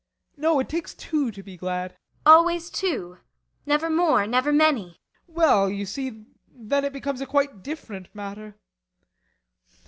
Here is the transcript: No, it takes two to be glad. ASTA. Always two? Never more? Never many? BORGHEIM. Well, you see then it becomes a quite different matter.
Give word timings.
No, 0.35 0.57
it 0.57 0.67
takes 0.67 0.95
two 0.95 1.29
to 1.29 1.43
be 1.43 1.55
glad. 1.57 1.91
ASTA. 1.91 1.97
Always 2.25 2.69
two? 2.71 3.19
Never 3.67 3.87
more? 3.87 4.25
Never 4.25 4.51
many? 4.51 4.99
BORGHEIM. 5.27 5.27
Well, 5.35 5.69
you 5.69 5.85
see 5.85 6.25
then 6.49 6.83
it 6.83 6.91
becomes 6.91 7.21
a 7.21 7.27
quite 7.27 7.61
different 7.61 8.07
matter. 8.15 8.55